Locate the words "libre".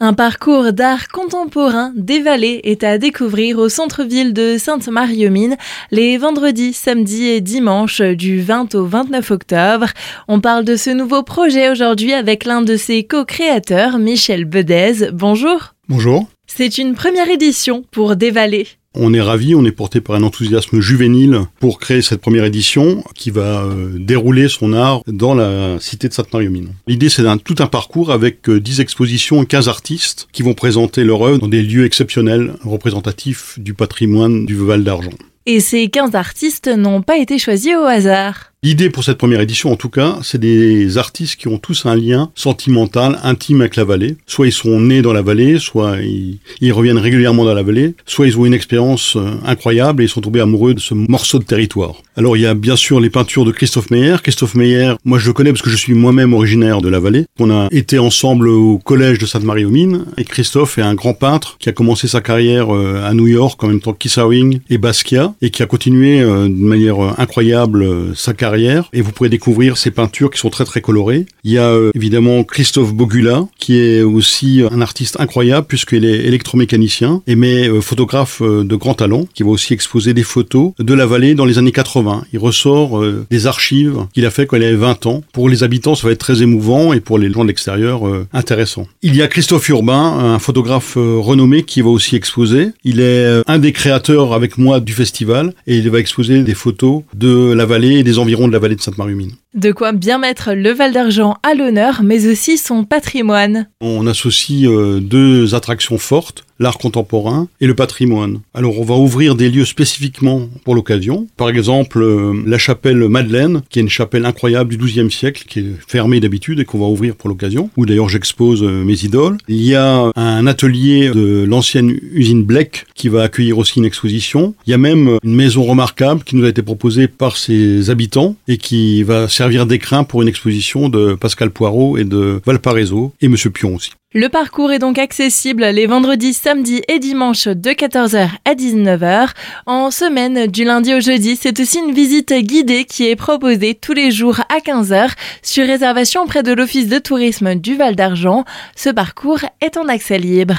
150.16-150.58